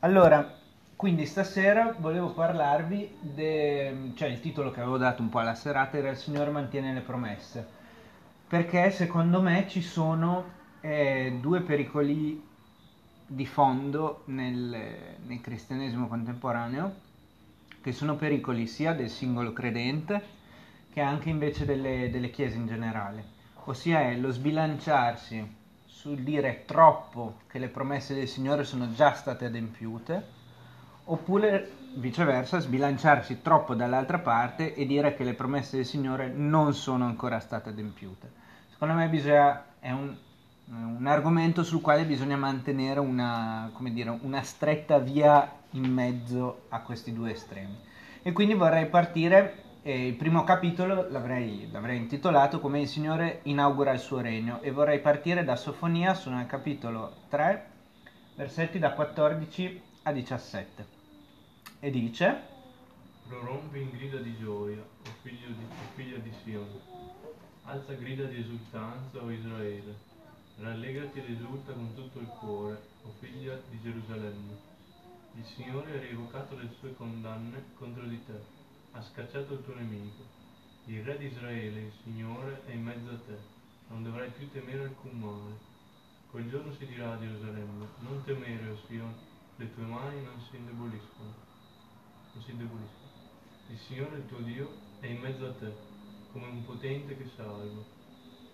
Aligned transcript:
Allora, 0.00 0.56
quindi 0.94 1.26
stasera 1.26 1.96
volevo 1.98 2.32
parlarvi 2.32 3.16
del 3.20 4.12
cioè 4.14 4.28
il 4.28 4.38
titolo 4.38 4.70
che 4.70 4.78
avevo 4.78 4.96
dato 4.96 5.22
un 5.22 5.28
po' 5.28 5.40
alla 5.40 5.56
serata 5.56 5.96
era 5.96 6.10
Il 6.10 6.16
Signore 6.16 6.52
mantiene 6.52 6.92
le 6.92 7.00
promesse, 7.00 7.66
perché 8.46 8.92
secondo 8.92 9.42
me 9.42 9.66
ci 9.68 9.82
sono 9.82 10.44
eh, 10.80 11.38
due 11.40 11.62
pericoli 11.62 12.40
di 13.26 13.44
fondo 13.44 14.22
nel, 14.26 15.16
nel 15.26 15.40
cristianesimo 15.40 16.06
contemporaneo, 16.06 16.94
che 17.80 17.90
sono 17.90 18.14
pericoli 18.14 18.68
sia 18.68 18.92
del 18.92 19.10
singolo 19.10 19.52
credente 19.52 20.22
che 20.92 21.00
anche 21.00 21.28
invece 21.28 21.64
delle, 21.64 22.08
delle 22.08 22.30
chiese 22.30 22.56
in 22.56 22.68
generale, 22.68 23.24
ossia 23.64 24.02
è 24.02 24.16
lo 24.16 24.30
sbilanciarsi 24.30 25.56
sul 25.88 26.18
dire 26.18 26.64
troppo 26.66 27.38
che 27.48 27.58
le 27.58 27.68
promesse 27.68 28.14
del 28.14 28.28
Signore 28.28 28.62
sono 28.64 28.92
già 28.92 29.14
state 29.14 29.46
adempiute, 29.46 30.36
oppure 31.04 31.72
viceversa 31.94 32.58
sbilanciarsi 32.60 33.40
troppo 33.40 33.74
dall'altra 33.74 34.18
parte 34.18 34.74
e 34.74 34.86
dire 34.86 35.14
che 35.14 35.24
le 35.24 35.32
promesse 35.32 35.76
del 35.76 35.86
Signore 35.86 36.28
non 36.28 36.74
sono 36.74 37.06
ancora 37.06 37.40
state 37.40 37.70
adempiute. 37.70 38.30
Secondo 38.70 38.94
me 38.94 39.08
bisogna, 39.08 39.64
è 39.80 39.90
un, 39.90 40.14
un 40.66 41.06
argomento 41.06 41.64
sul 41.64 41.80
quale 41.80 42.04
bisogna 42.04 42.36
mantenere 42.36 43.00
una, 43.00 43.72
dire, 43.90 44.16
una 44.20 44.42
stretta 44.42 44.98
via 44.98 45.50
in 45.70 45.90
mezzo 45.90 46.66
a 46.68 46.80
questi 46.80 47.12
due 47.12 47.32
estremi. 47.32 47.76
E 48.22 48.32
quindi 48.32 48.52
vorrei 48.54 48.86
partire 48.86 49.64
il 49.92 50.16
primo 50.16 50.44
capitolo 50.44 51.08
l'avrei, 51.08 51.70
l'avrei, 51.70 51.96
intitolato 51.96 52.60
come 52.60 52.82
il 52.82 52.88
Signore 52.88 53.40
inaugura 53.44 53.92
il 53.92 54.00
suo 54.00 54.20
regno 54.20 54.60
e 54.60 54.70
vorrei 54.70 55.00
partire 55.00 55.44
da 55.44 55.56
Sofonia, 55.56 56.12
sono 56.12 56.36
nel 56.36 56.44
capitolo 56.44 57.22
3, 57.30 57.70
versetti 58.34 58.78
da 58.78 58.92
14 58.92 59.82
a 60.02 60.12
17. 60.12 60.86
E 61.80 61.90
dice, 61.90 62.42
Prorompi 63.26 63.80
in 63.80 63.90
grida 63.90 64.18
di 64.18 64.36
gioia, 64.36 64.76
o 64.80 65.10
figlio 65.22 65.48
di, 65.48 65.64
o 65.64 65.94
figlia 65.94 66.18
di 66.18 66.32
Sion. 66.42 66.68
Alza 67.64 67.94
grida 67.94 68.24
di 68.24 68.40
esultanza, 68.40 69.22
o 69.22 69.30
Israele. 69.30 69.96
Rallegrati 70.58 71.20
ed 71.20 71.30
esulta 71.30 71.72
con 71.72 71.94
tutto 71.94 72.18
il 72.18 72.26
cuore, 72.26 72.78
o 73.04 73.14
figlia 73.20 73.58
di 73.70 73.80
Gerusalemme. 73.80 74.66
Il 75.34 75.44
Signore 75.44 75.96
ha 75.96 76.00
rievocato 76.00 76.56
le 76.56 76.68
sue 76.78 76.94
condanne 76.94 77.64
contro 77.78 78.02
di 78.02 78.22
te 78.26 78.57
ha 78.92 79.02
scacciato 79.02 79.54
il 79.54 79.64
tuo 79.64 79.74
nemico. 79.74 80.24
Il 80.86 81.04
re 81.04 81.18
di 81.18 81.26
Israele, 81.26 81.80
il 81.80 81.92
Signore, 82.02 82.64
è 82.64 82.72
in 82.72 82.82
mezzo 82.82 83.10
a 83.10 83.18
te. 83.26 83.38
Non 83.88 84.02
dovrai 84.02 84.30
più 84.30 84.50
temere 84.50 84.84
alcun 84.84 85.18
male. 85.18 85.58
Quel 86.30 86.48
giorno 86.48 86.72
si 86.74 86.86
dirà 86.86 87.12
a 87.12 87.18
Gerusalemme, 87.18 87.86
non 88.00 88.22
temere, 88.24 88.70
o 88.70 88.76
Sion, 88.86 89.14
le 89.56 89.74
tue 89.74 89.84
mani 89.84 90.22
non 90.22 90.40
si 90.48 90.56
indeboliscono. 90.56 91.34
Non 92.32 92.42
si 92.42 92.50
indeboliscono. 92.50 93.06
Il 93.68 93.78
Signore, 93.78 94.16
il 94.16 94.26
tuo 94.26 94.38
Dio, 94.38 94.70
è 95.00 95.06
in 95.06 95.20
mezzo 95.20 95.46
a 95.46 95.52
te, 95.52 95.72
come 96.32 96.46
un 96.46 96.64
potente 96.64 97.16
che 97.16 97.30
salva. 97.36 97.96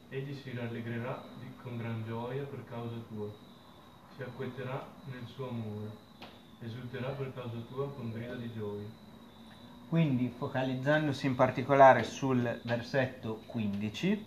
Egli 0.09 0.35
si 0.43 0.53
rallegrerà 0.53 1.25
con 1.63 1.77
gran 1.77 2.05
gioia 2.05 2.45
per 2.45 2.65
causa 2.65 2.97
tua. 3.09 3.33
Si 4.17 4.23
acquetterà 4.23 4.87
nel 5.07 5.27
suo 5.35 5.49
amore. 5.49 6.03
Esulterà 6.61 7.11
per 7.11 7.33
causa 7.35 7.59
tua 7.69 7.91
con 7.91 8.13
grida 8.13 8.35
di 8.35 8.53
gioia 8.53 9.04
quindi 9.89 10.33
focalizzandosi 10.37 11.27
in 11.27 11.35
particolare 11.35 12.03
sul 12.03 12.61
versetto 12.65 13.43
15, 13.47 14.27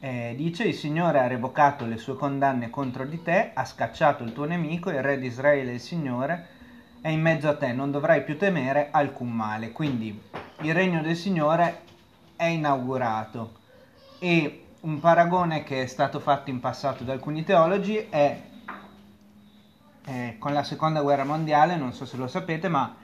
eh, 0.00 0.34
dice 0.36 0.64
il 0.64 0.74
Signore 0.74 1.18
ha 1.18 1.26
revocato 1.26 1.84
le 1.84 1.96
sue 1.96 2.16
condanne 2.16 2.70
contro 2.70 3.04
di 3.04 3.22
te, 3.22 3.50
ha 3.54 3.64
scacciato 3.64 4.22
il 4.24 4.32
tuo 4.32 4.44
nemico, 4.44 4.90
il 4.90 5.02
re 5.02 5.18
di 5.18 5.26
Israele 5.26 5.72
il 5.72 5.80
Signore 5.80 6.56
è 7.00 7.08
in 7.08 7.20
mezzo 7.20 7.48
a 7.48 7.56
te, 7.56 7.72
non 7.72 7.90
dovrai 7.90 8.22
più 8.24 8.36
temere 8.36 8.88
alcun 8.90 9.30
male. 9.30 9.72
Quindi 9.72 10.20
il 10.62 10.74
regno 10.74 11.00
del 11.02 11.16
Signore 11.16 11.82
è 12.36 12.46
inaugurato 12.46 13.56
e 14.18 14.64
un 14.80 15.00
paragone 15.00 15.64
che 15.64 15.82
è 15.82 15.86
stato 15.86 16.20
fatto 16.20 16.50
in 16.50 16.60
passato 16.60 17.04
da 17.04 17.12
alcuni 17.12 17.44
teologi 17.44 17.96
è 17.96 18.42
eh, 20.04 20.36
con 20.38 20.52
la 20.52 20.62
seconda 20.62 21.02
guerra 21.02 21.24
mondiale, 21.24 21.76
non 21.76 21.92
so 21.92 22.04
se 22.04 22.16
lo 22.16 22.26
sapete, 22.28 22.68
ma 22.68 22.94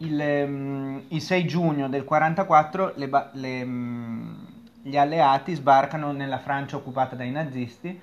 il, 0.00 0.44
um, 0.46 1.02
il 1.08 1.20
6 1.20 1.46
giugno 1.46 1.88
del 1.88 2.04
1944 2.08 2.92
le, 2.96 3.30
le, 3.32 3.62
um, 3.62 4.46
gli 4.82 4.96
alleati 4.96 5.54
sbarcano 5.54 6.12
nella 6.12 6.38
Francia 6.38 6.76
occupata 6.76 7.16
dai 7.16 7.30
nazisti 7.30 8.00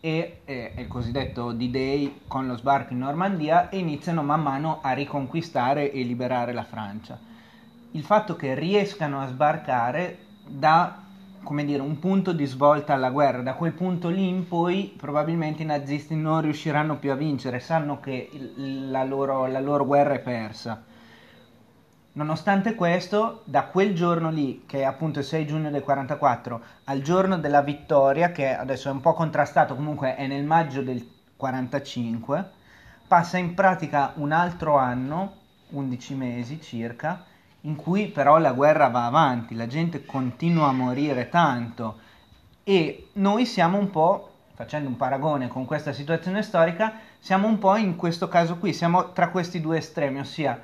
e 0.00 0.40
eh, 0.44 0.72
il 0.76 0.86
cosiddetto 0.86 1.52
D-Day 1.52 2.20
con 2.28 2.46
lo 2.46 2.56
sbarco 2.56 2.92
in 2.92 3.00
Normandia 3.00 3.68
e 3.68 3.78
iniziano 3.78 4.22
man 4.22 4.42
mano 4.42 4.78
a 4.82 4.92
riconquistare 4.92 5.90
e 5.90 6.02
liberare 6.02 6.52
la 6.52 6.64
Francia. 6.64 7.18
Il 7.92 8.04
fatto 8.04 8.36
che 8.36 8.54
riescano 8.54 9.20
a 9.20 9.26
sbarcare 9.26 10.18
dà 10.46 11.02
come 11.42 11.64
dire, 11.64 11.80
un 11.80 11.98
punto 11.98 12.32
di 12.32 12.44
svolta 12.44 12.92
alla 12.92 13.10
guerra. 13.10 13.40
Da 13.40 13.54
quel 13.54 13.72
punto 13.72 14.08
lì 14.10 14.28
in 14.28 14.46
poi 14.46 14.94
probabilmente 14.96 15.62
i 15.62 15.66
nazisti 15.66 16.14
non 16.14 16.42
riusciranno 16.42 16.98
più 16.98 17.10
a 17.10 17.14
vincere, 17.14 17.58
sanno 17.58 18.00
che 18.00 18.28
la 18.56 19.02
loro, 19.04 19.46
la 19.46 19.60
loro 19.60 19.86
guerra 19.86 20.14
è 20.14 20.20
persa. 20.20 20.84
Nonostante 22.18 22.74
questo, 22.74 23.42
da 23.44 23.66
quel 23.66 23.94
giorno 23.94 24.28
lì, 24.28 24.64
che 24.66 24.80
è 24.80 24.82
appunto 24.82 25.20
il 25.20 25.24
6 25.24 25.46
giugno 25.46 25.70
del 25.70 25.84
44, 25.84 26.60
al 26.86 27.00
giorno 27.00 27.38
della 27.38 27.62
vittoria, 27.62 28.32
che 28.32 28.56
adesso 28.56 28.88
è 28.88 28.90
un 28.90 29.00
po' 29.00 29.14
contrastato, 29.14 29.76
comunque 29.76 30.16
è 30.16 30.26
nel 30.26 30.42
maggio 30.42 30.82
del 30.82 31.08
45, 31.36 32.50
passa 33.06 33.38
in 33.38 33.54
pratica 33.54 34.14
un 34.16 34.32
altro 34.32 34.76
anno, 34.76 35.34
11 35.68 36.14
mesi 36.14 36.60
circa, 36.60 37.22
in 37.60 37.76
cui 37.76 38.08
però 38.08 38.38
la 38.38 38.50
guerra 38.50 38.88
va 38.88 39.06
avanti, 39.06 39.54
la 39.54 39.68
gente 39.68 40.04
continua 40.04 40.66
a 40.66 40.72
morire 40.72 41.28
tanto. 41.28 41.98
E 42.64 43.10
noi 43.12 43.46
siamo 43.46 43.78
un 43.78 43.90
po', 43.90 44.32
facendo 44.54 44.88
un 44.88 44.96
paragone 44.96 45.46
con 45.46 45.64
questa 45.66 45.92
situazione 45.92 46.42
storica, 46.42 46.94
siamo 47.20 47.46
un 47.46 47.58
po' 47.60 47.76
in 47.76 47.94
questo 47.94 48.26
caso 48.26 48.56
qui, 48.56 48.72
siamo 48.72 49.12
tra 49.12 49.28
questi 49.28 49.60
due 49.60 49.78
estremi, 49.78 50.18
ossia 50.18 50.60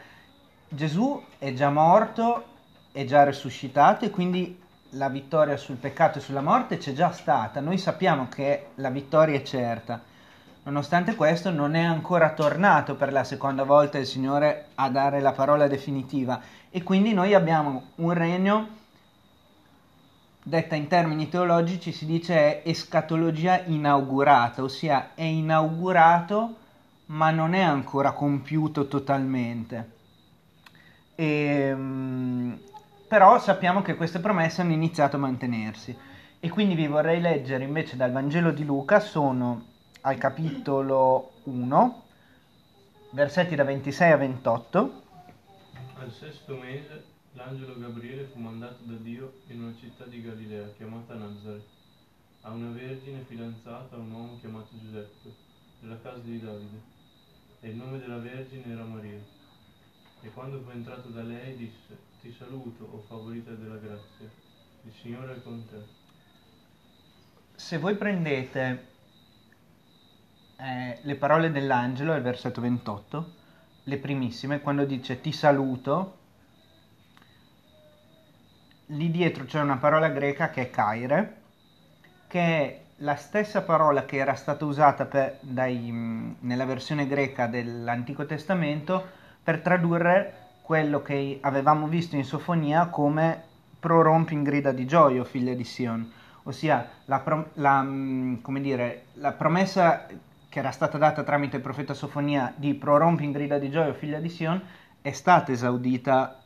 Gesù 0.69 1.23
è 1.39 1.53
già 1.53 1.71
morto, 1.71 2.45
è 2.93 3.05
già 3.05 3.25
risuscitato 3.25 4.05
e 4.05 4.11
quindi 4.11 4.61
la 4.91 5.09
vittoria 5.09 5.57
sul 5.57 5.77
peccato 5.77 6.19
e 6.19 6.21
sulla 6.21 6.41
morte 6.41 6.79
c'è 6.79 6.93
già 6.93 7.11
stata. 7.13 7.61
Noi 7.61 7.79
sappiamo 7.79 8.29
che 8.29 8.69
la 8.77 8.91
vittoria 8.91 9.37
è 9.37 9.43
certa. 9.43 10.01
Nonostante 10.65 11.15
questo 11.15 11.51
non 11.51 11.75
è 11.75 11.83
ancora 11.83 12.33
tornato 12.33 12.95
per 12.95 13.13
la 13.13 13.23
seconda 13.23 13.65
volta 13.65 13.99
il 13.99 14.07
Signore 14.07 14.69
a 14.77 14.89
dare 14.89 15.21
la 15.21 15.33
parola 15.33 15.69
definitiva 15.69 16.41
e 16.71 16.83
quindi 16.83 17.13
noi 17.13 17.35
abbiamo 17.35 17.91
un 17.97 18.13
regno, 18.13 18.69
detta 20.43 20.75
in 20.75 20.87
termini 20.87 21.29
teologici 21.29 21.93
si 21.93 22.07
dice 22.07 22.65
escatologia 22.65 23.63
inaugurata, 23.65 24.63
ossia 24.63 25.11
è 25.15 25.23
inaugurato 25.23 26.57
ma 27.07 27.31
non 27.31 27.53
è 27.53 27.61
ancora 27.61 28.13
compiuto 28.13 28.89
totalmente. 28.89 29.94
E, 31.15 31.25
ehm, 31.25 32.61
però 33.07 33.39
sappiamo 33.39 33.83
che 33.83 33.95
queste 33.95 34.19
promesse 34.19 34.61
hanno 34.61 34.73
iniziato 34.73 35.17
a 35.17 35.21
mantenersi. 35.21 35.97
E 36.41 36.49
quindi 36.51 36.75
vi 36.75 36.87
vorrei 36.87 37.21
leggere 37.21 37.65
invece 37.65 37.97
dal 37.97 38.13
Vangelo 38.13 38.51
di 38.51 38.65
Luca, 38.65 39.01
sono 39.01 39.65
al 40.03 40.19
capitolo 40.19 41.33
1, 41.45 42.03
versetti 43.11 43.55
da 43.55 43.65
26 43.65 44.13
a 44.13 44.17
28. 44.17 45.03
Al 46.01 46.13
sesto 46.13 46.57
mese 46.57 47.05
l'angelo 47.33 47.79
Gabriele 47.79 48.25
fu 48.25 48.39
mandato 48.41 48.79
da 48.83 48.97
Dio 48.97 49.41
in 49.47 49.63
una 49.63 49.75
città 49.79 50.05
di 50.05 50.21
Galilea 50.21 50.73
chiamata 50.77 51.15
Nazareth, 51.15 51.65
a 52.43 52.51
una 52.51 52.71
vergine 52.71 53.25
fidanzata 53.27 53.97
a 53.97 53.99
un 53.99 54.11
uomo 54.11 54.39
chiamato 54.41 54.69
Giuseppe, 54.79 55.33
della 55.81 55.99
casa 56.03 56.19
di 56.19 56.41
Davide, 56.41 56.81
e 57.61 57.69
il 57.71 57.77
nome 57.77 57.99
della 57.99 58.19
vergine 58.19 58.73
era 58.73 58.85
Maria. 58.85 59.19
E 60.25 60.31
quando 60.33 60.59
fu 60.63 60.71
entrato 60.71 61.09
da 61.09 61.23
lei 61.23 61.55
disse, 61.55 61.99
ti 62.23 62.33
saluto, 62.33 62.89
o 62.91 63.05
favorita 63.07 63.51
della 63.51 63.77
grazia, 63.77 64.27
il 64.85 64.93
Signore 65.03 65.35
è 65.35 65.43
con 65.43 65.63
te. 65.69 65.77
Se 67.55 67.77
voi 67.77 67.95
prendete 67.95 68.87
eh, 70.57 70.99
le 71.03 71.15
parole 71.17 71.51
dell'angelo, 71.51 72.15
il 72.15 72.23
versetto 72.23 72.63
28, 72.63 73.33
le 73.83 73.99
primissime, 73.99 74.63
quando 74.63 74.87
dice 74.87 75.21
ti 75.21 75.31
saluto, 75.31 76.17
lì 78.87 79.11
dietro 79.11 79.45
c'è 79.45 79.61
una 79.61 79.77
parola 79.77 80.09
greca 80.09 80.49
che 80.49 80.63
è 80.63 80.71
kaire, 80.71 81.43
che 82.29 82.41
è 82.41 82.81
la 82.99 83.17
stessa 83.17 83.61
parola 83.61 84.07
che 84.07 84.17
era 84.17 84.35
stata 84.37 84.65
usata 84.65 85.05
per, 85.05 85.37
dai, 85.43 85.91
nella 86.39 86.65
versione 86.65 87.07
greca 87.07 87.47
dell'Antico 87.47 88.25
Testamento 88.25 89.21
per 89.45 89.61
tradurre 89.61 90.43
quello 90.63 91.03
che 91.03 91.39
avevamo 91.43 91.87
visto 91.87 92.17
in 92.17 92.25
Sofonia 92.25 92.87
come 92.87 93.43
prorompi 93.79 94.33
in 94.33 94.43
grida 94.43 94.73
di 94.73 94.87
gioia, 94.87 95.23
figlia 95.25 95.53
di 95.53 95.65
Sion, 95.65 96.11
ossia 96.45 96.89
la, 97.05 97.23
la, 97.53 97.83
mm, 97.83 98.37
dire, 98.61 99.05
la 99.15 99.33
promessa 99.33 100.07
che 100.49 100.59
era 100.59 100.71
stata 100.71 100.97
data 100.97 101.23
tramite 101.23 101.57
il 101.57 101.63
profeta 101.63 101.93
Sofonia 101.93 102.55
di 102.57 102.73
prorompi 102.73 103.25
in 103.25 103.33
grida 103.33 103.59
di 103.59 103.69
gioia, 103.69 103.93
figlia 103.93 104.19
di 104.21 104.31
Sion, 104.31 104.63
è 105.03 105.13
stata 105.13 105.53
esaudita 105.53 106.41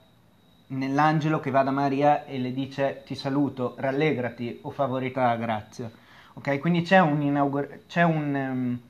nell'angelo 0.68 1.38
che 1.38 1.52
va 1.52 1.62
da 1.62 1.70
Maria 1.70 2.24
e 2.24 2.38
le 2.38 2.52
dice 2.52 3.04
ti 3.06 3.14
saluto, 3.14 3.76
rallegrati 3.78 4.58
o 4.62 4.70
favorita 4.70 5.26
la 5.26 5.36
grazia. 5.36 5.88
Ok, 6.34 6.58
quindi 6.58 6.82
c'è, 6.82 6.98
un 6.98 7.22
inaugura- 7.22 7.68
c'è, 7.86 8.02
un, 8.02 8.34
um, 8.34 8.80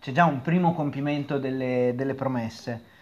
c'è 0.00 0.12
già 0.12 0.26
un 0.26 0.42
primo 0.42 0.74
compimento 0.74 1.38
delle, 1.38 1.92
delle 1.94 2.14
promesse 2.14 2.96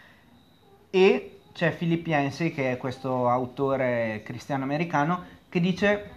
e 0.97 1.41
c'è 1.53 1.73
Filippiensi, 1.73 2.53
che 2.53 2.73
è 2.73 2.79
questo 2.79 3.29
autore 3.29 4.23
cristiano 4.25 4.65
americano, 4.65 5.25
che 5.51 5.61
dice 5.61 6.11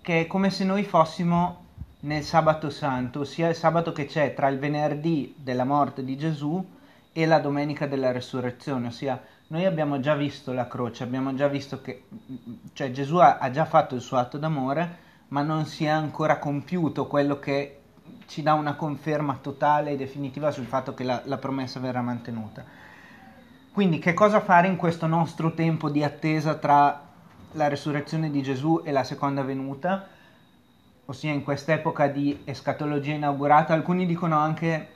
che 0.00 0.20
è 0.20 0.26
come 0.26 0.48
se 0.48 0.64
noi 0.64 0.84
fossimo 0.84 1.64
nel 2.00 2.22
sabato 2.22 2.70
santo, 2.70 3.20
ossia 3.20 3.50
il 3.50 3.54
sabato 3.54 3.92
che 3.92 4.06
c'è 4.06 4.32
tra 4.32 4.48
il 4.48 4.58
venerdì 4.58 5.34
della 5.36 5.64
morte 5.64 6.02
di 6.02 6.16
Gesù 6.16 6.66
e 7.12 7.26
la 7.26 7.40
domenica 7.40 7.86
della 7.86 8.10
resurrezione, 8.10 8.86
ossia 8.86 9.22
noi 9.48 9.66
abbiamo 9.66 10.00
già 10.00 10.14
visto 10.14 10.54
la 10.54 10.66
croce, 10.66 11.04
abbiamo 11.04 11.34
già 11.34 11.48
visto 11.48 11.82
che 11.82 12.04
cioè 12.72 12.90
Gesù 12.90 13.16
ha, 13.16 13.36
ha 13.36 13.50
già 13.50 13.66
fatto 13.66 13.94
il 13.94 14.00
suo 14.00 14.16
atto 14.16 14.38
d'amore, 14.38 14.96
ma 15.28 15.42
non 15.42 15.66
si 15.66 15.84
è 15.84 15.88
ancora 15.88 16.38
compiuto 16.38 17.06
quello 17.06 17.38
che 17.38 17.80
ci 18.26 18.42
dà 18.42 18.54
una 18.54 18.76
conferma 18.76 19.38
totale 19.42 19.90
e 19.90 19.96
definitiva 19.96 20.50
sul 20.50 20.64
fatto 20.64 20.94
che 20.94 21.04
la, 21.04 21.20
la 21.26 21.36
promessa 21.36 21.80
verrà 21.80 22.00
mantenuta. 22.00 22.80
Quindi 23.72 23.98
che 23.98 24.12
cosa 24.12 24.40
fare 24.40 24.68
in 24.68 24.76
questo 24.76 25.06
nostro 25.06 25.54
tempo 25.54 25.88
di 25.88 26.04
attesa 26.04 26.54
tra 26.54 27.08
la 27.52 27.68
resurrezione 27.68 28.30
di 28.30 28.42
Gesù 28.42 28.82
e 28.84 28.92
la 28.92 29.04
seconda 29.04 29.42
venuta? 29.42 30.06
ossia 31.12 31.32
in 31.32 31.42
quest'epoca 31.42 32.06
di 32.06 32.40
escatologia 32.44 33.12
inaugurata, 33.12 33.74
alcuni 33.74 34.06
dicono 34.06 34.38
anche 34.38 34.88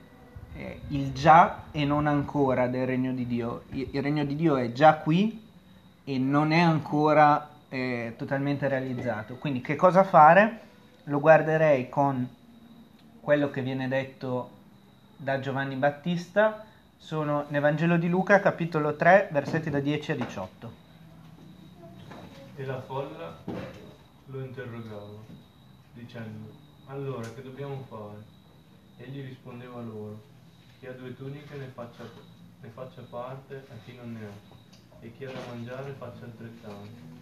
eh, 0.55 0.81
il 0.89 1.13
già 1.13 1.65
e 1.73 1.85
non 1.85 2.07
ancora 2.07 2.69
del 2.69 2.87
regno 2.87 3.13
di 3.13 3.27
Dio. 3.27 3.65
Il, 3.71 4.03
regno 4.03 4.25
di 4.25 4.37
Dio 4.37 4.57
è 4.57 4.73
già 4.73 4.95
qui 4.95 5.45
e 6.05 6.19
non 6.19 6.53
è 6.53 6.61
ancora 6.61 7.51
eh, 7.69 8.15
totalmente 8.17 8.69
realizzato. 8.69 9.35
Quindi 9.37 9.61
che 9.61 9.77
cosa 9.77 10.05
fare? 10.05 10.61
Lo 11.05 11.21
guarderei 11.21 11.89
con 11.89 12.27
quello 13.21 13.51
che 13.51 13.61
viene 13.61 13.89
detto 13.89 14.51
da 15.17 15.41
Giovanni 15.41 15.75
Battista, 15.75 16.65
sono 16.97 17.45
nel 17.49 17.61
Vangelo 17.61 17.97
di 17.97 18.09
Luca, 18.09 18.41
capitolo 18.41 18.97
3, 18.97 19.29
versetti 19.31 19.71
da 19.71 19.81
10 19.81 20.13
a 20.13 20.17
18. 20.17 20.73
E 22.57 22.65
la 22.65 22.81
folla 22.81 23.37
lo 24.27 24.41
interrogava 24.41 25.19
dicendo, 25.93 26.51
allora 26.87 27.29
che 27.29 27.43
dobbiamo 27.43 27.85
fare? 27.89 28.25
Egli 28.97 29.23
rispondeva 29.27 29.81
loro, 29.81 30.21
chi 30.79 30.87
ha 30.87 30.93
due 30.93 31.15
tuniche 31.15 31.57
ne 31.57 31.71
faccia, 31.73 32.03
ne 32.61 32.69
faccia 32.71 33.03
parte 33.03 33.67
a 33.69 33.75
chi 33.85 33.95
non 33.95 34.13
ne 34.13 34.27
ha, 34.27 34.65
e 35.01 35.13
chi 35.13 35.25
ha 35.27 35.33
da 35.33 35.41
mangiare 35.49 35.93
faccia 35.93 36.25
altrettanto. 36.25 37.15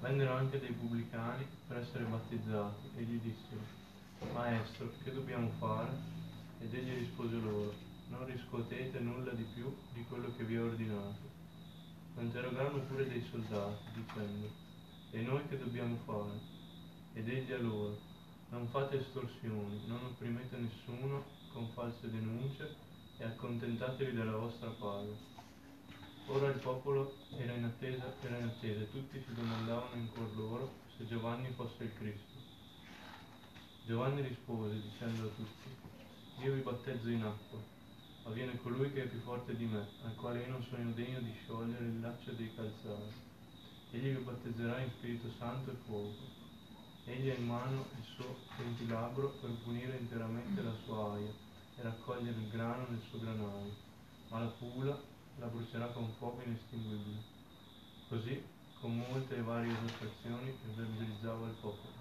Vennero 0.00 0.34
anche 0.34 0.60
dei 0.60 0.72
pubblicani 0.72 1.46
per 1.66 1.78
essere 1.78 2.04
battezzati 2.04 2.90
e 2.96 3.02
gli 3.02 3.20
dissero, 3.20 3.60
Maestro, 4.32 4.90
che 5.02 5.12
dobbiamo 5.12 5.50
fare? 5.58 5.90
Ed 6.60 6.74
egli 6.74 6.98
rispose 6.98 7.36
loro, 7.36 7.72
non 8.08 8.24
riscuotete 8.26 8.98
nulla 9.00 9.32
di 9.32 9.44
più 9.54 9.74
di 9.92 10.04
quello 10.04 10.34
che 10.36 10.44
vi 10.44 10.56
ho 10.56 10.64
ordinato. 10.64 11.36
Lo 12.14 12.22
interrogarono 12.22 12.82
pure 12.82 13.06
dei 13.06 13.22
soldati, 13.30 13.84
dicendo, 13.94 14.48
e 15.10 15.20
noi 15.20 15.46
che 15.48 15.58
dobbiamo 15.58 15.96
fare? 16.04 16.38
Ed 17.14 17.28
egli 17.28 17.52
a 17.52 17.58
loro, 17.58 17.98
non 18.50 18.66
fate 18.68 19.00
estorsioni, 19.00 19.86
non 19.86 20.04
opprimete 20.04 20.56
nessuno 20.56 21.24
con 21.52 21.68
false 21.74 22.10
denunce 22.10 22.74
e 23.18 23.24
accontentatevi 23.24 24.12
della 24.12 24.36
vostra 24.36 24.70
paga. 24.70 25.12
Ora 26.26 26.48
il 26.48 26.58
popolo 26.60 27.14
era 27.36 27.54
in 27.54 27.64
attesa, 27.64 28.14
era 28.22 28.38
in 28.38 28.44
attesa 28.44 28.80
e 28.80 28.90
tutti 28.90 29.22
si 29.26 29.34
domandavano 29.34 29.94
in 29.94 30.10
cuor 30.12 30.36
loro 30.36 30.72
se 30.96 31.06
Giovanni 31.06 31.50
fosse 31.52 31.84
il 31.84 31.94
Cristo. 31.94 32.36
Giovanni 33.86 34.20
rispose 34.22 34.80
dicendo 34.80 35.24
a 35.24 35.30
tutti, 35.34 36.44
io 36.44 36.52
vi 36.52 36.60
battezzo 36.60 37.08
in 37.08 37.22
acqua, 37.22 37.58
ma 38.28 38.34
viene 38.34 38.58
colui 38.58 38.92
che 38.92 39.04
è 39.04 39.06
più 39.06 39.20
forte 39.20 39.56
di 39.56 39.64
me, 39.64 39.86
al 40.04 40.14
quale 40.14 40.40
io 40.40 40.50
non 40.50 40.62
sono 40.62 40.90
degno 40.90 41.18
di 41.20 41.32
sciogliere 41.42 41.84
il 41.84 42.00
laccio 42.00 42.32
dei 42.32 42.54
calzari. 42.54 43.26
Egli 43.90 44.16
vi 44.16 44.22
battezzerà 44.22 44.80
in 44.80 44.90
Spirito 44.90 45.30
Santo 45.38 45.70
e 45.70 45.76
fuoco. 45.86 46.36
Egli 47.06 47.30
ha 47.30 47.34
in 47.34 47.46
mano 47.46 47.86
il 47.96 48.04
suo 48.04 48.36
ventilabro 48.58 49.38
per 49.40 49.50
punire 49.64 49.96
interamente 49.96 50.60
la 50.60 50.74
sua 50.84 51.14
aia 51.14 51.30
e 51.76 51.82
raccogliere 51.82 52.38
il 52.38 52.50
grano 52.50 52.86
nel 52.90 53.00
suo 53.08 53.18
granaio, 53.18 53.74
ma 54.28 54.40
la 54.40 54.52
pula 54.58 55.00
la 55.38 55.46
brucerà 55.46 55.86
con 55.86 56.12
fuoco 56.18 56.42
inestinguibile. 56.44 57.22
Così, 58.10 58.44
con 58.78 58.94
molte 58.94 59.36
e 59.36 59.40
varie 59.40 59.72
esortazioni, 59.72 60.54
evangelizzava 60.70 61.46
il 61.46 61.56
popolo. 61.62 61.96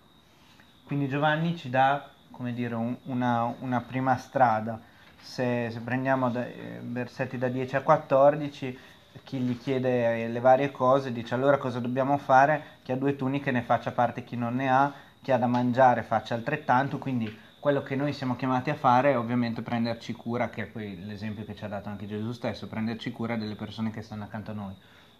Quindi 0.83 1.07
Giovanni 1.07 1.55
ci 1.55 1.69
dà, 1.69 2.09
come 2.31 2.53
dire, 2.53 2.75
un, 2.75 2.97
una, 3.03 3.45
una, 3.59 3.79
prima 3.79 4.17
strada. 4.17 4.95
Se, 5.19 5.69
se 5.69 5.79
prendiamo 5.81 6.29
da, 6.29 6.45
eh, 6.45 6.79
versetti 6.81 7.37
da 7.37 7.47
10 7.47 7.75
a 7.75 7.81
14, 7.81 8.79
chi 9.23 9.39
gli 9.39 9.57
chiede 9.57 10.27
le 10.27 10.39
varie 10.39 10.71
cose 10.71 11.11
dice 11.11 11.33
allora 11.33 11.57
cosa 11.57 11.79
dobbiamo 11.79 12.17
fare? 12.17 12.79
Chi 12.83 12.91
ha 12.91 12.95
due 12.95 13.15
tuniche 13.15 13.51
ne 13.51 13.61
faccia 13.61 13.91
parte 13.91 14.23
chi 14.23 14.35
non 14.35 14.55
ne 14.55 14.69
ha, 14.69 14.93
chi 15.21 15.31
ha 15.31 15.37
da 15.37 15.47
mangiare 15.47 16.03
faccia 16.03 16.35
altrettanto, 16.35 16.97
quindi 16.97 17.45
quello 17.59 17.81
che 17.81 17.95
noi 17.95 18.13
siamo 18.13 18.35
chiamati 18.35 18.69
a 18.69 18.75
fare 18.75 19.11
è 19.11 19.17
ovviamente 19.17 19.61
prenderci 19.61 20.13
cura, 20.13 20.49
che 20.49 20.63
è 20.63 20.65
poi 20.67 21.03
l'esempio 21.03 21.43
che 21.43 21.55
ci 21.55 21.65
ha 21.65 21.67
dato 21.67 21.89
anche 21.89 22.07
Gesù 22.07 22.31
stesso, 22.31 22.67
prenderci 22.67 23.11
cura 23.11 23.35
delle 23.35 23.55
persone 23.55 23.91
che 23.91 24.01
stanno 24.01 24.23
accanto 24.23 24.51
a 24.51 24.53
noi. 24.53 24.75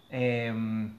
E, 0.08 0.48
um, 0.48 0.96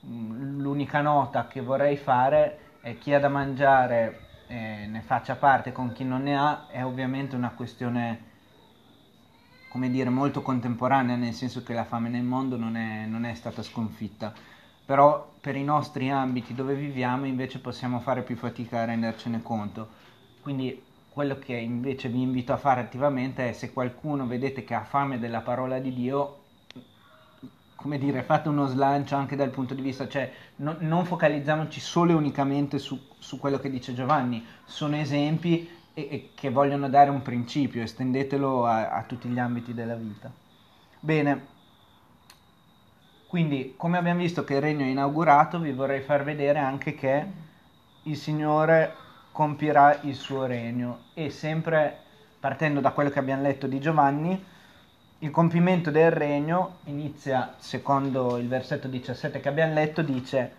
l'unica 0.00 1.00
nota 1.00 1.46
che 1.46 1.60
vorrei 1.60 1.96
fare 1.96 2.76
è 2.80 2.96
chi 2.96 3.12
ha 3.12 3.20
da 3.20 3.28
mangiare 3.28 4.20
eh, 4.46 4.86
ne 4.88 5.02
faccia 5.02 5.34
parte 5.34 5.72
con 5.72 5.92
chi 5.92 6.04
non 6.04 6.22
ne 6.22 6.38
ha, 6.38 6.68
è 6.68 6.84
ovviamente 6.84 7.36
una 7.36 7.50
questione 7.50 8.27
come 9.68 9.90
dire, 9.90 10.10
molto 10.10 10.42
contemporanea, 10.42 11.16
nel 11.16 11.34
senso 11.34 11.62
che 11.62 11.74
la 11.74 11.84
fame 11.84 12.08
nel 12.08 12.22
mondo 12.22 12.56
non 12.56 12.76
è, 12.76 13.04
non 13.06 13.24
è 13.24 13.34
stata 13.34 13.62
sconfitta. 13.62 14.32
Però 14.84 15.32
per 15.40 15.54
i 15.56 15.64
nostri 15.64 16.10
ambiti 16.10 16.54
dove 16.54 16.74
viviamo 16.74 17.26
invece 17.26 17.58
possiamo 17.58 18.00
fare 18.00 18.22
più 18.22 18.36
fatica 18.36 18.80
a 18.80 18.84
rendercene 18.86 19.42
conto. 19.42 19.88
Quindi 20.40 20.82
quello 21.10 21.38
che 21.38 21.54
invece 21.54 22.08
vi 22.08 22.22
invito 22.22 22.52
a 22.52 22.56
fare 22.56 22.80
attivamente 22.80 23.48
è 23.48 23.52
se 23.52 23.72
qualcuno 23.72 24.26
vedete 24.26 24.64
che 24.64 24.74
ha 24.74 24.84
fame 24.84 25.18
della 25.18 25.40
parola 25.40 25.78
di 25.78 25.92
Dio, 25.92 26.38
come 27.74 27.98
dire, 27.98 28.22
fate 28.22 28.48
uno 28.48 28.66
slancio 28.66 29.14
anche 29.14 29.36
dal 29.36 29.50
punto 29.50 29.74
di 29.74 29.82
vista, 29.82 30.08
cioè 30.08 30.32
no, 30.56 30.76
non 30.80 31.04
focalizziamoci 31.04 31.80
solo 31.80 32.12
e 32.12 32.14
unicamente 32.14 32.78
su, 32.78 32.98
su 33.18 33.38
quello 33.38 33.58
che 33.58 33.70
dice 33.70 33.94
Giovanni, 33.94 34.44
sono 34.64 34.96
esempi 34.96 35.68
e, 35.98 36.08
e 36.08 36.30
che 36.36 36.50
vogliono 36.50 36.88
dare 36.88 37.10
un 37.10 37.22
principio, 37.22 37.82
estendetelo 37.82 38.64
a, 38.64 38.90
a 38.90 39.02
tutti 39.02 39.28
gli 39.28 39.38
ambiti 39.40 39.74
della 39.74 39.96
vita. 39.96 40.30
Bene, 41.00 41.56
quindi 43.26 43.74
come 43.76 43.98
abbiamo 43.98 44.20
visto 44.20 44.44
che 44.44 44.54
il 44.54 44.60
regno 44.60 44.84
è 44.84 44.88
inaugurato, 44.88 45.58
vi 45.58 45.72
vorrei 45.72 46.00
far 46.00 46.22
vedere 46.22 46.60
anche 46.60 46.94
che 46.94 47.26
il 48.04 48.16
Signore 48.16 48.94
compirà 49.32 50.00
il 50.02 50.14
suo 50.14 50.46
regno 50.46 51.06
e 51.14 51.30
sempre 51.30 51.96
partendo 52.38 52.78
da 52.80 52.92
quello 52.92 53.10
che 53.10 53.18
abbiamo 53.18 53.42
letto 53.42 53.66
di 53.66 53.80
Giovanni, 53.80 54.44
il 55.20 55.30
compimento 55.32 55.90
del 55.90 56.12
regno 56.12 56.76
inizia, 56.84 57.56
secondo 57.58 58.36
il 58.36 58.46
versetto 58.46 58.86
17 58.86 59.40
che 59.40 59.48
abbiamo 59.48 59.74
letto, 59.74 60.02
dice 60.02 60.57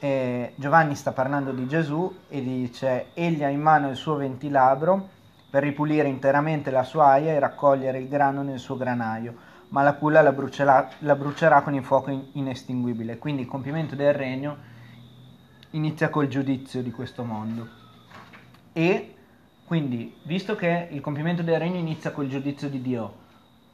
eh, 0.00 0.52
Giovanni 0.56 0.94
sta 0.94 1.12
parlando 1.12 1.52
di 1.52 1.68
Gesù 1.68 2.20
e 2.28 2.42
dice 2.42 3.08
egli 3.12 3.44
ha 3.44 3.48
in 3.48 3.60
mano 3.60 3.90
il 3.90 3.96
suo 3.96 4.16
ventilabro 4.16 5.08
per 5.50 5.62
ripulire 5.62 6.08
interamente 6.08 6.70
la 6.70 6.84
sua 6.84 7.08
aia 7.08 7.32
e 7.32 7.38
raccogliere 7.38 7.98
il 7.98 8.08
grano 8.08 8.42
nel 8.42 8.58
suo 8.58 8.76
granaio, 8.76 9.34
ma 9.68 9.82
la 9.82 9.94
culla 9.94 10.22
la 10.22 10.32
brucerà, 10.32 10.88
la 11.00 11.14
brucerà 11.14 11.60
con 11.60 11.74
il 11.74 11.84
fuoco 11.84 12.28
inestinguibile. 12.32 13.18
Quindi 13.18 13.42
il 13.42 13.48
compimento 13.48 13.94
del 13.94 14.14
regno 14.14 14.56
inizia 15.70 16.08
col 16.08 16.28
giudizio 16.28 16.82
di 16.82 16.90
questo 16.90 17.22
mondo. 17.22 17.68
E 18.72 19.14
quindi, 19.66 20.16
visto 20.22 20.56
che 20.56 20.88
il 20.90 21.00
compimento 21.00 21.42
del 21.42 21.58
regno 21.58 21.76
inizia 21.76 22.12
col 22.12 22.28
giudizio 22.28 22.70
di 22.70 22.80
Dio, 22.80 23.14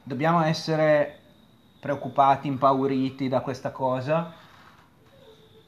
dobbiamo 0.03 0.41
essere 0.41 1.19
preoccupati, 1.79 2.47
impauriti 2.47 3.29
da 3.29 3.39
questa 3.41 3.71
cosa 3.71 4.45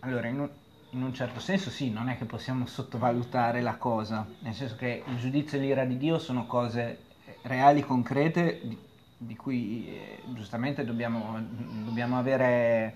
allora, 0.01 0.27
in 0.27 0.39
un, 0.39 0.49
in 0.91 1.03
un, 1.03 1.13
certo 1.13 1.39
senso 1.39 1.69
sì, 1.69 1.91
non 1.91 2.09
è 2.09 2.17
che 2.17 2.25
possiamo 2.25 2.65
sottovalutare 2.65 3.61
la 3.61 3.75
cosa, 3.75 4.25
nel 4.39 4.53
senso 4.53 4.75
che 4.75 5.03
il 5.05 5.17
giudizio 5.17 5.57
e 5.57 5.61
l'ira 5.61 5.85
di 5.85 5.97
Dio 5.97 6.19
sono 6.19 6.45
cose 6.45 6.99
reali, 7.43 7.81
concrete, 7.81 8.61
di, 8.63 8.77
di 9.17 9.35
cui 9.35 9.87
eh, 9.87 10.19
giustamente 10.33 10.85
dobbiamo, 10.85 11.37
dobbiamo 11.83 12.17
avere 12.17 12.93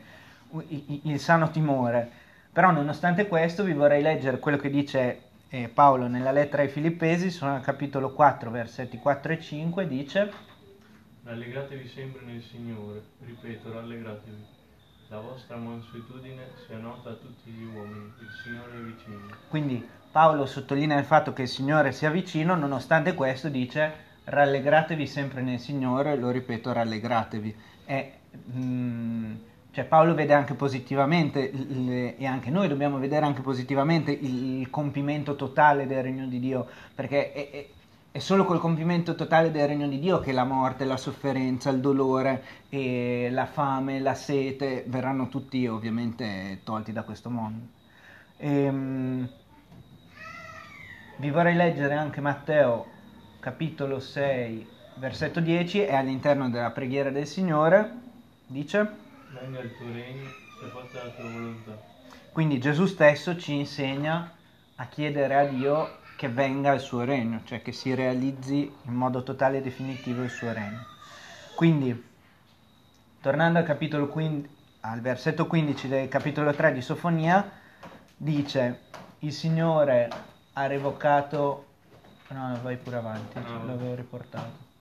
il, 0.67 1.01
il, 1.03 1.19
sano 1.19 1.49
timore. 1.51 2.21
Però 2.51 2.71
nonostante 2.71 3.27
questo 3.27 3.63
vi 3.63 3.73
vorrei 3.73 4.01
leggere 4.01 4.39
quello 4.39 4.57
che 4.57 4.69
dice 4.69 5.21
E 5.49 5.67
Paolo 5.67 6.07
nella 6.07 6.31
lettera 6.31 6.61
ai 6.61 6.69
Filippesi, 6.69 7.31
sono 7.31 7.55
al 7.55 7.61
capitolo 7.61 8.13
4, 8.13 8.49
versetti 8.49 8.97
4 8.97 9.33
e 9.33 9.41
5, 9.41 9.87
dice 9.87 10.31
Rallegratevi 11.23 11.87
sempre 11.87 12.25
nel 12.25 12.41
Signore, 12.41 13.01
ripeto, 13.25 13.71
rallegratevi. 13.71 14.61
La 15.13 15.19
vostra 15.19 15.57
mansuetudine 15.57 16.53
sia 16.65 16.79
nota 16.79 17.11
a 17.11 17.13
tutti 17.13 17.51
gli 17.51 17.65
uomini, 17.65 18.11
il 18.19 18.27
Signore 18.43 18.71
è 18.71 18.81
vicino. 18.81 19.19
Quindi 19.47 19.87
Paolo 20.11 20.47
sottolinea 20.47 20.97
il 20.97 21.05
fatto 21.05 21.33
che 21.33 21.43
il 21.43 21.47
Signore 21.47 21.91
sia 21.91 22.09
vicino, 22.09 22.55
nonostante 22.55 23.13
questo 23.13 23.49
dice 23.49 23.93
rallegratevi 24.23 25.05
sempre 25.05 25.43
nel 25.43 25.59
Signore, 25.59 26.15
lo 26.15 26.31
ripeto, 26.31 26.73
rallegratevi. 26.73 27.55
E, 27.85 28.13
mm, 28.57 29.35
cioè 29.69 29.83
Paolo 29.83 30.15
vede 30.15 30.33
anche 30.33 30.55
positivamente, 30.55 31.51
le, 31.51 32.17
e 32.17 32.25
anche 32.25 32.49
noi 32.49 32.67
dobbiamo 32.67 32.97
vedere 32.97 33.23
anche 33.23 33.41
positivamente 33.41 34.11
il, 34.11 34.61
il 34.61 34.69
compimento 34.71 35.35
totale 35.35 35.85
del 35.85 36.01
regno 36.01 36.25
di 36.25 36.39
Dio, 36.39 36.67
perché 36.95 37.31
è, 37.33 37.49
è, 37.51 37.67
è, 38.13 38.19
solo 38.19 38.45
col 38.45 38.59
compimento 38.59 39.15
totale 39.15 39.49
del 39.49 39.67
regno 39.67 39.87
di 39.87 39.97
Dio 39.97 40.19
che 40.19 40.31
la 40.31 40.43
morte, 40.43 40.85
la 40.85 40.97
sofferenza, 40.97 41.71
il 41.71 41.79
dolore, 41.79 42.43
la 42.69 43.47
fame, 43.47 43.99
la 43.99 44.13
sete 44.13 44.83
verranno 44.85 45.29
tutti 45.29 45.65
ovviamente 45.65 46.61
tolti 46.63 46.93
da 46.93 47.01
questo 47.01 47.31
mondo. 47.31 47.65
Ehm, 48.37 49.27
vi 51.17 51.29
vorrei 51.31 51.55
leggere 51.55 51.95
anche 51.95 52.21
Matteo 52.21 52.85
capitolo 53.39 53.99
6 53.99 54.67
versetto 54.95 55.39
10 55.39 55.79
è 55.79 55.95
all'interno 55.95 56.51
della 56.51 56.69
preghiera 56.69 57.09
del 57.09 57.25
Signore, 57.25 57.91
dice 58.45 58.87
venga 59.39 59.59
il 59.59 59.75
tuo 59.75 59.87
regno, 59.91 60.29
sia 60.59 60.69
fatta 60.69 61.03
la 61.03 61.09
tua 61.09 61.29
volontà. 61.29 61.81
Quindi 62.31 62.59
Gesù 62.59 62.85
stesso 62.85 63.35
ci 63.37 63.55
insegna 63.55 64.31
a 64.75 64.85
chiedere 64.85 65.35
a 65.35 65.45
Dio 65.45 66.01
che 66.15 66.29
venga 66.29 66.73
il 66.73 66.79
suo 66.79 67.03
regno, 67.03 67.41
cioè 67.43 67.61
che 67.61 67.71
si 67.71 67.93
realizzi 67.93 68.71
in 68.83 68.93
modo 68.93 69.23
totale 69.23 69.57
e 69.57 69.61
definitivo 69.61 70.23
il 70.23 70.29
suo 70.29 70.51
regno. 70.53 70.85
Quindi, 71.55 72.03
tornando 73.21 73.59
al, 73.59 73.65
capitolo 73.65 74.07
15, 74.07 74.49
al 74.81 75.01
versetto 75.01 75.47
15 75.47 75.87
del 75.87 76.07
capitolo 76.07 76.53
3 76.53 76.73
di 76.73 76.81
Sofonia, 76.81 77.49
dice, 78.15 78.81
il 79.19 79.31
Signore 79.31 80.09
ha 80.53 80.67
revocato... 80.67 81.65
No, 82.29 82.57
vai 82.63 82.77
pure 82.77 82.95
avanti, 82.95 83.39
no. 83.39 83.65
l'avevo 83.65 83.93
riportato. 83.93 84.71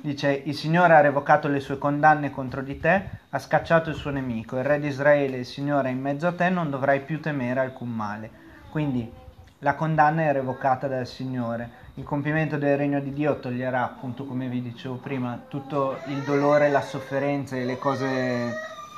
Dice, 0.00 0.30
il 0.30 0.54
Signore 0.54 0.94
ha 0.94 1.00
revocato 1.00 1.48
le 1.48 1.60
sue 1.60 1.78
condanne 1.78 2.30
contro 2.30 2.62
di 2.62 2.78
te, 2.78 3.08
ha 3.30 3.38
scacciato 3.38 3.90
il 3.90 3.96
suo 3.96 4.10
nemico, 4.10 4.56
il 4.56 4.64
re 4.64 4.78
di 4.78 4.88
Israele, 4.88 5.38
il 5.38 5.46
Signore 5.46 5.88
è 5.88 5.92
in 5.92 6.00
mezzo 6.00 6.26
a 6.26 6.32
te, 6.32 6.48
non 6.48 6.70
dovrai 6.70 7.00
più 7.00 7.20
temere 7.20 7.60
alcun 7.60 7.90
male. 7.90 8.30
Quindi 8.70 9.10
la 9.60 9.74
condanna 9.74 10.22
è 10.22 10.32
revocata 10.32 10.86
dal 10.86 11.06
Signore. 11.06 11.86
Il 11.94 12.04
compimento 12.04 12.56
del 12.56 12.76
regno 12.76 13.00
di 13.00 13.12
Dio 13.12 13.40
toglierà, 13.40 13.82
appunto 13.82 14.24
come 14.24 14.46
vi 14.46 14.62
dicevo 14.62 14.96
prima, 14.96 15.42
tutto 15.48 15.98
il 16.06 16.22
dolore, 16.22 16.68
la 16.70 16.80
sofferenza 16.80 17.56
e 17.56 17.64
le 17.64 17.78
cose 17.78 18.06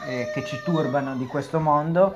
eh, 0.06 0.30
che 0.34 0.44
ci 0.44 0.60
turbano 0.62 1.16
di 1.16 1.26
questo 1.26 1.60
mondo 1.60 2.14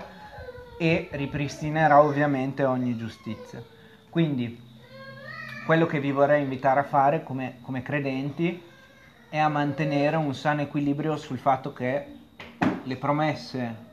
e 0.76 1.08
ripristinerà 1.12 2.02
ovviamente 2.02 2.64
ogni 2.64 2.96
giustizia. 2.96 3.62
Quindi 4.10 4.60
quello 5.64 5.86
che 5.86 6.00
vi 6.00 6.12
vorrei 6.12 6.42
invitare 6.42 6.80
a 6.80 6.84
fare 6.84 7.22
come, 7.22 7.58
come 7.62 7.82
credenti 7.82 8.62
è 9.30 9.38
a 9.38 9.48
mantenere 9.48 10.16
un 10.16 10.34
sano 10.34 10.60
equilibrio 10.60 11.16
sul 11.16 11.38
fatto 11.38 11.72
che 11.72 12.06
le 12.82 12.96
promesse 12.96 13.92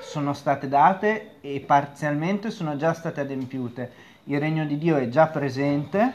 sono 0.00 0.32
state 0.34 0.68
date 0.68 1.36
e 1.40 1.60
parzialmente 1.60 2.50
sono 2.50 2.76
già 2.76 2.92
state 2.92 3.20
adempiute. 3.20 3.92
Il 4.24 4.40
regno 4.40 4.64
di 4.64 4.78
Dio 4.78 4.96
è 4.96 5.08
già 5.08 5.26
presente, 5.26 6.12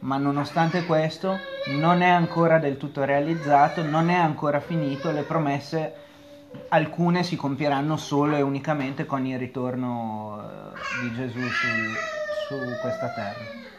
ma 0.00 0.16
nonostante 0.16 0.84
questo 0.84 1.38
non 1.68 2.02
è 2.02 2.08
ancora 2.08 2.58
del 2.58 2.76
tutto 2.76 3.04
realizzato, 3.04 3.82
non 3.82 4.10
è 4.10 4.16
ancora 4.16 4.60
finito, 4.60 5.10
le 5.10 5.22
promesse 5.22 5.94
alcune 6.68 7.22
si 7.22 7.36
compieranno 7.36 7.96
solo 7.96 8.36
e 8.36 8.42
unicamente 8.42 9.06
con 9.06 9.26
il 9.26 9.38
ritorno 9.38 10.40
eh, 10.40 11.02
di 11.02 11.14
Gesù 11.14 11.40
su, 11.40 11.66
su 12.48 12.80
questa 12.80 13.08
terra. 13.08 13.73